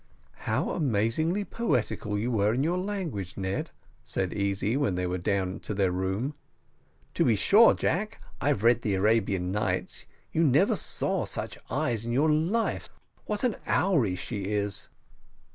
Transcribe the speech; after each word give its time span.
"How 0.49 0.71
amazingly 0.71 1.45
poetical 1.45 2.17
you 2.17 2.31
were 2.31 2.55
in 2.55 2.63
your 2.63 2.79
language, 2.79 3.37
Ned," 3.37 3.69
said 4.03 4.33
Easy, 4.33 4.75
when 4.75 4.95
they 4.95 5.05
went 5.05 5.27
into 5.27 5.75
their 5.75 5.91
room. 5.91 6.33
"To 7.13 7.23
be 7.23 7.35
sure, 7.35 7.75
Jack, 7.75 8.19
I've 8.41 8.63
read 8.63 8.81
the 8.81 8.95
Arabian 8.95 9.51
Nights. 9.51 10.07
You 10.31 10.41
never 10.41 10.75
saw 10.75 11.25
such 11.25 11.59
eyes 11.69 12.03
in 12.03 12.11
your 12.13 12.31
life: 12.31 12.89
what 13.27 13.43
a 13.43 13.59
houri 13.67 14.15
she 14.15 14.45
is!" 14.45 14.89